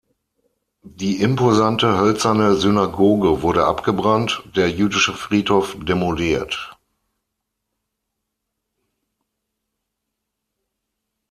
[0.95, 6.75] Die imposante hölzerne Synagoge wurde abgebrannt, der jüdische Friedhof demoliert.